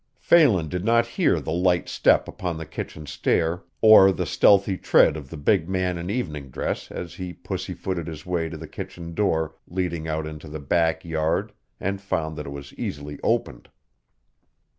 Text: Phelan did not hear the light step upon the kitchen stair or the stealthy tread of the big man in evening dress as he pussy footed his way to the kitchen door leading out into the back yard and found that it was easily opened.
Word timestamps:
Phelan 0.17 0.67
did 0.67 0.83
not 0.83 1.05
hear 1.13 1.39
the 1.39 1.51
light 1.51 1.87
step 1.87 2.27
upon 2.27 2.57
the 2.57 2.65
kitchen 2.65 3.05
stair 3.05 3.61
or 3.81 4.11
the 4.11 4.25
stealthy 4.25 4.75
tread 4.75 5.15
of 5.15 5.29
the 5.29 5.37
big 5.37 5.69
man 5.69 5.99
in 5.99 6.09
evening 6.09 6.49
dress 6.49 6.89
as 6.89 7.13
he 7.13 7.33
pussy 7.33 7.75
footed 7.75 8.07
his 8.07 8.25
way 8.25 8.49
to 8.49 8.57
the 8.57 8.67
kitchen 8.67 9.13
door 9.13 9.53
leading 9.67 10.07
out 10.07 10.25
into 10.25 10.47
the 10.47 10.59
back 10.59 11.05
yard 11.05 11.51
and 11.79 12.01
found 12.01 12.35
that 12.35 12.47
it 12.47 12.49
was 12.49 12.73
easily 12.73 13.19
opened. 13.21 13.69